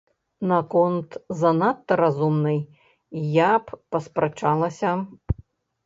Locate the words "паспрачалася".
3.95-5.01